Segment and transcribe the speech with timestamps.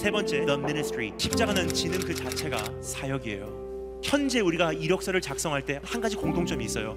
[0.00, 1.12] 세 번째, the ministry.
[1.18, 4.00] 십자가는 지는 그 자체가 사역이에요.
[4.02, 6.96] 현재 우리가 이력서를 작성할 때 한 가지 공통점이 있어요.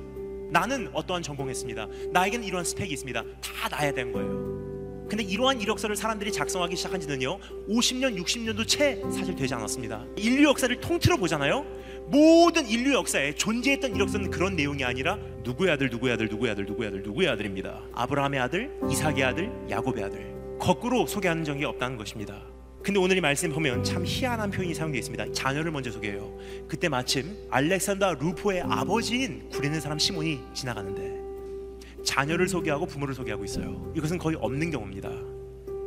[0.50, 1.86] 나는 어떠한 전공했습니다.
[2.14, 3.22] 나에게는 이러한 스펙이 있습니다.
[3.42, 5.08] 다 나야 된 거예요.
[5.10, 10.74] 근데 이러한 이력서를 사람들이 작성하기 시작한 지는요 50년 60년도 채 사실 되지 않았습니다 인류 역사를
[10.80, 11.66] 통틀어 보잖아요
[12.08, 16.88] 모든 인류 역사에 존재했던 이력서는 그런 내용이 아니라 누구의 아들 누구의 아들 누구의 아들 누구의
[16.88, 22.53] 아들 누구의 아들입니다 아브라함의 아들 이삭의 아들 야곱의 아들 거꾸로 소개하는 적이 없다는 것입니다
[22.84, 26.38] 근데 오늘 이 말씀 보면 참 희한한 표현이 사용되어 있습니다 자녀를 먼저 소개해요
[26.68, 31.24] 그때 마침 알렉산더 루포의 아버지인 구레는 사람 시몬이 지나가는데
[32.04, 33.92] 자녀를 소개하고 부모를 소개하고 있어요.
[33.96, 35.10] 이것은 거의 없는 경우입니다.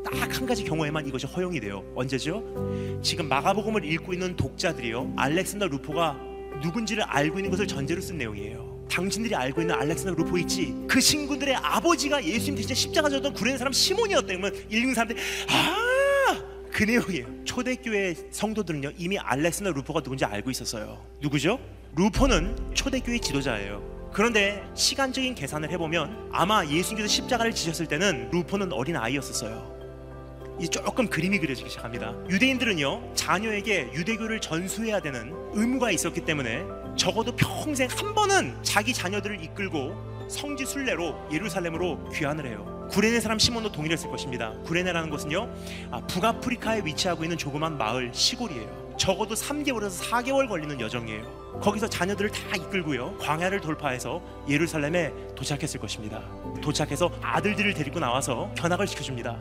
[0.05, 1.85] 딱 한 가지 경우에만 이것이 허용이 돼요.
[1.95, 3.01] 언제죠?
[3.03, 5.15] 지금 마가복음을 읽고 있는 독자들이요.
[5.17, 6.19] 알렉산더 루포가
[6.63, 8.87] 누군지를 알고 있는 것을 전제로 쓴 내용이에요.
[8.91, 10.75] 당신들이 알고 있는 알렉산더 루포 있지?
[10.89, 14.27] 그 친구들의 아버지가 예수님 대신 십자가 졌던 구레는 사람 시몬이었다.
[14.27, 15.96] 그러면 읽는 사람들이 아!
[16.77, 17.27] 그 내용이에요.
[17.47, 21.03] 초대교회 성도들은요 이미 알렉산더 루포가 누군지 알고 있었어요.
[21.23, 21.59] 누구죠?
[21.97, 24.11] 루포는 초대교회 지도자예요.
[24.13, 29.75] 그런데 시간적인 계산을 해보면 아마 예수님께서 십자가를 지셨을 때는 루포는 어린 아이였었어요.
[30.61, 32.15] 이제 조금 그림이 그려지기 시작합니다.
[32.29, 36.63] 유대인들은요 자녀에게 유대교를 전수해야 되는 의무가 있었기 때문에
[36.95, 42.89] 적어도 평생 한 번은 자기 자녀들을 이끌고 성지 순례로 예루살렘으로 귀환을 해요.
[42.91, 44.53] 구레네 사람 시몬도 동일했을 것입니다.
[44.65, 45.49] 구레네라는 곳은요
[45.91, 48.87] 아, 북아프리카에 위치하고 있는 조그만 마을 시골이에요.
[48.97, 51.61] 적어도 3개월에서 4개월 걸리는 여정이에요.
[51.61, 53.17] 거기서 자녀들을 다 이끌고요.
[53.19, 56.23] 광야를 돌파해서 예루살렘에 도착했을 것입니다.
[56.63, 59.37] 도착해서 아들들을 데리고 나와서 견학을 시켜줍니다.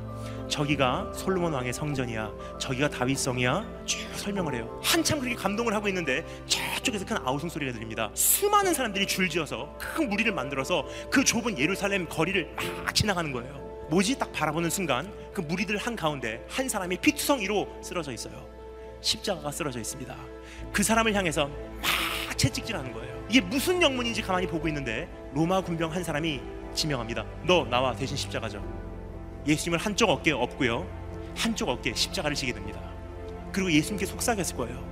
[0.50, 2.32] 저기가 솔로몬 왕의 성전이야.
[2.60, 3.66] 저기가 다윗성이야.
[3.86, 4.80] 쭉 설명을 해요.
[4.84, 8.10] 한참 그렇게 감동을 하고 있는데 저쪽에서 큰 아우성 소리가 들립니다.
[8.16, 13.54] 수많은 사람들이 줄지어서 큰 무리를 만들어서 그 좁은 예루살렘 거리를 막 지나가는 거예요.
[13.90, 18.50] 뭐지 딱 바라보는 순간 그 무리들 한 가운데 한 사람이 피투성이로 쓰러져 있어요.
[19.02, 20.16] 십자가가 쓰러져 있습니다.
[20.74, 23.26] 그 사람을 향해서 막 채찍질하는 거예요.
[23.30, 26.42] 이게 무슨 영문인지 가만히 보고 있는데 로마 군병 한 사람이
[26.74, 27.26] 지명합니다.
[27.46, 28.64] 너 나와 대신 십자가죠.
[29.46, 30.88] 예수님을 한쪽 어깨에 엎고요.
[31.38, 32.95] 한쪽 어깨에 십자가를 지게 됩니다.
[33.56, 34.84] 그리고 예수님께 속삭였을 거예요.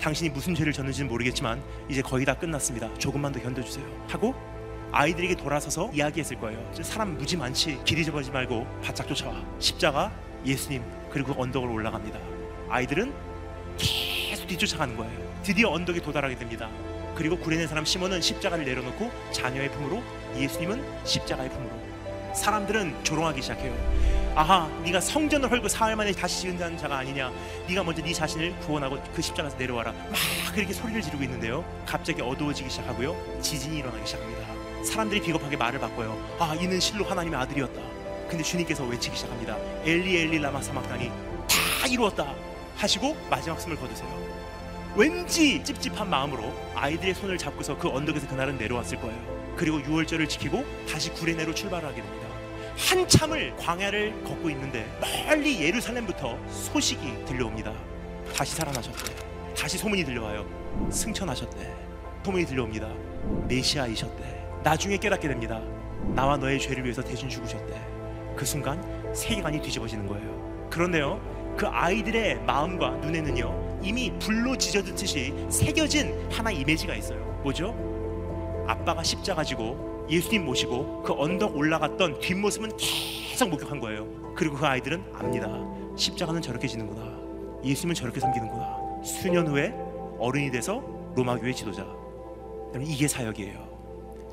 [0.00, 2.88] 당신이 무슨 죄를 졌는지는 모르겠지만 이제 거의 다 끝났습니다.
[2.96, 3.84] 조금만 더 견뎌주세요.
[4.06, 4.32] 하고
[4.92, 6.64] 아이들에게 돌아서서 이야기했을 거예요.
[6.82, 9.42] 사람 무지 많지 길 잊어버리지 말고 바짝 쫓아와.
[9.58, 10.12] 십자가
[10.46, 12.20] 예수님 그리고 언덕을 올라갑니다.
[12.68, 13.12] 아이들은
[13.76, 15.42] 계속 뒤쫓아가는 거예요.
[15.42, 16.70] 드디어 언덕에 도달하게 됩니다.
[17.16, 20.00] 그리고 구레는 사람 시몬은 십자가를 내려놓고 자녀의 품으로
[20.36, 21.72] 예수님은 십자가의 품으로
[22.36, 24.11] 사람들은 조롱하기 시작해요.
[24.34, 27.30] 아하, 네가 성전을 헐고 사흘 만에 다시 지은 자가 아니냐?
[27.68, 29.92] 네가 먼저 네 자신을 구원하고 그 십자가에서 내려와라.
[29.92, 31.62] 막 그렇게 소리를 지르고 있는데요.
[31.84, 33.14] 갑자기 어두워지기 시작하고요.
[33.42, 34.42] 지진이 일어나기 시작합니다.
[34.84, 36.18] 사람들이 비겁하게 말을 바꿔요.
[36.38, 37.80] 아, 이는 실로 하나님의 아들이었다.
[38.26, 39.58] 근데 주님께서 외치기 시작합니다.
[39.84, 42.34] 엘리 엘리 라마 사막당이 다 이루었다.
[42.76, 44.08] 하시고 마지막 숨을 거두세요.
[44.96, 49.54] 왠지 찝찝한 마음으로 아이들의 손을 잡고서 그 언덕에서 그날은 내려왔을 거예요.
[49.56, 52.31] 그리고 6월절을 지키고 다시 구레네로 출발을 하게 됩니다.
[52.76, 57.72] 한참을 광야를 걷고 있는데 멀리 예루살렘부터 소식이 들려옵니다.
[58.34, 59.14] 다시 살아나셨대.
[59.56, 60.46] 다시 소문이 들려와요.
[60.90, 61.74] 승천하셨대.
[62.24, 62.88] 소문이 들려옵니다.
[63.48, 64.42] 메시아이셨대.
[64.62, 65.60] 나중에 깨닫게 됩니다.
[66.14, 67.80] 나와 너의 죄를 위해서 대신 죽으셨대.
[68.36, 68.82] 그 순간
[69.14, 70.68] 세계관이 뒤집어지는 거예요.
[70.70, 71.20] 그런데요,
[71.56, 77.20] 그 아이들의 마음과 눈에는요 이미 불로 지져듯이 새겨진 하나 이미지가 있어요.
[77.42, 77.74] 뭐죠?
[78.66, 84.34] 아빠가 십자 가 지고 예수님 모시고 그 언덕 올라갔던 뒷모습은 계속 목격한 거예요.
[84.36, 85.48] 그리고 그 아이들은 압니다.
[85.96, 87.20] 십자가는 저렇게 지는구나.
[87.64, 88.78] 예수님은 저렇게 섬기는구나.
[89.04, 89.74] 수년 후에
[90.18, 90.82] 어른이 돼서
[91.14, 91.86] 로마 교회 지도자.
[92.80, 93.72] 이게 사역이에요.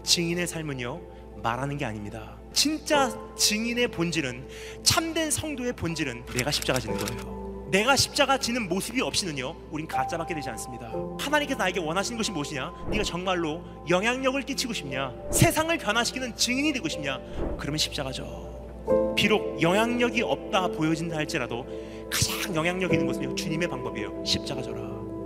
[0.04, 1.02] 증인의 삶은요
[1.44, 2.38] 말하는 게 아닙니다.
[2.54, 4.48] 진짜 증인의 본질은
[4.84, 7.49] 참된 성도의 본질은 내가 십자가 지는 거예요.
[7.72, 10.92] 내가 십자가 지는 모습이 없이는요, 우린 가짜밖에 되지 않습니다.
[11.20, 12.74] 하나님께서 나에게 원하시는 것이 무엇이냐?
[12.90, 15.14] 네가 정말로 영향력을 끼치고 싶냐?
[15.32, 17.20] 세상을 변화시키는 증인이 되고 싶냐?
[17.60, 19.14] 그러면 십자가죠.
[19.16, 21.64] 비록 영향력이 없다 보여진다 할지라도
[22.12, 24.24] 가장 영향력 있는 것은요, 주님의 방법이에요.
[24.26, 24.80] 십자가져라.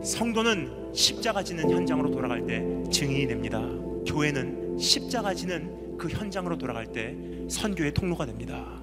[0.04, 2.62] 성도는 십자가 지는 현장으로 돌아갈 때
[2.92, 3.62] 증인이 됩니다.
[4.06, 7.16] 교회는 십자가 지는 그 현장으로 돌아갈 때
[7.48, 8.83] 선교의 통로가 됩니다.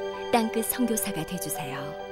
[0.31, 2.10] 땅끝 선교사가 되주세요.